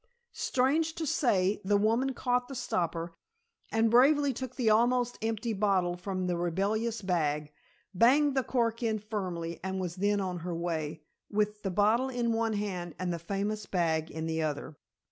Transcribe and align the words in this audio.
Strange 0.33 0.95
to 0.95 1.05
say, 1.05 1.61
the 1.63 1.77
woman 1.77 2.15
caught 2.15 2.47
the 2.47 2.55
stopper, 2.55 3.13
and 3.71 3.91
bravely 3.91 4.33
took 4.33 4.55
the 4.55 4.67
almost 4.67 5.15
empty 5.21 5.53
bottle 5.53 5.95
from 5.95 6.25
the 6.25 6.35
rebellious 6.35 7.03
bag, 7.03 7.51
banged 7.93 8.35
the 8.35 8.41
cork 8.41 8.81
in 8.81 8.97
firmly, 8.97 9.59
and 9.63 9.79
was 9.79 9.97
then 9.97 10.19
on 10.19 10.39
her 10.39 10.55
way 10.55 11.03
with 11.29 11.61
the 11.61 11.69
bottle 11.69 12.09
in 12.09 12.33
one 12.33 12.53
hand 12.53 12.95
and 12.97 13.13
the 13.13 13.19
famous 13.19 13.67
bag 13.67 14.09
in 14.09 14.25
the 14.25 14.41
other. 14.41 14.75